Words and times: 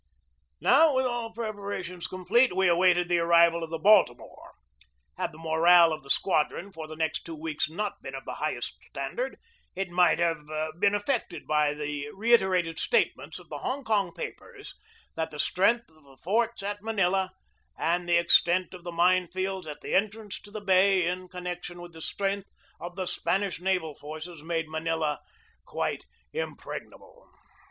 Now, 0.59 0.95
with 0.95 1.05
all 1.05 1.31
preparations 1.31 2.07
complete, 2.07 2.55
we 2.55 2.67
awaited 2.67 3.07
the 3.07 3.19
arrival 3.19 3.63
of 3.63 3.69
the 3.69 3.77
Baltimore. 3.77 4.55
Had 5.15 5.31
the 5.31 5.37
morale 5.37 5.93
of 5.93 6.01
the 6.01 6.09
squadron 6.09 6.71
for 6.71 6.87
the 6.87 6.95
next 6.95 7.21
two 7.23 7.35
weeks 7.39 7.69
not 7.69 8.01
been 8.01 8.15
of 8.15 8.25
the 8.25 8.33
highest 8.41 8.77
standard, 8.89 9.37
it 9.75 9.91
might 9.91 10.17
have 10.17 10.41
been 10.79 10.95
affected 10.95 11.45
by 11.45 11.75
the 11.75 12.07
reiterated 12.15 12.79
statements 12.79 13.37
of 13.37 13.49
the 13.49 13.59
Hong 13.59 13.83
Kong 13.83 14.11
papers 14.11 14.73
that 15.13 15.29
the 15.29 15.37
strength 15.37 15.87
of 15.91 16.03
the 16.03 16.17
forts 16.17 16.63
at 16.63 16.81
Manila 16.81 17.29
and 17.77 18.09
the 18.09 18.17
extent 18.17 18.73
of 18.73 18.83
the 18.83 18.91
mine 18.91 19.27
fields 19.27 19.67
at 19.67 19.81
the 19.81 19.93
entrance 19.93 20.41
to 20.41 20.49
the 20.49 20.61
bay 20.61 21.05
in 21.05 21.27
con 21.27 21.43
nection 21.43 21.79
with 21.79 21.93
the 21.93 22.01
strength 22.01 22.49
of 22.79 22.95
the 22.95 23.05
Spanish 23.05 23.59
naval 23.61 23.93
forces 23.93 24.41
made 24.41 24.67
Manila 24.67 25.19
quite 25.63 26.07
impregnable. 26.33 27.29